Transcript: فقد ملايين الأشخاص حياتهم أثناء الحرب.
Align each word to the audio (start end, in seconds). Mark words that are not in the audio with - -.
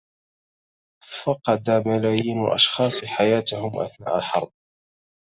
فقد 1.23 1.69
ملايين 1.87 2.41
الأشخاص 2.45 3.05
حياتهم 3.05 3.79
أثناء 3.79 4.17
الحرب. 4.17 4.51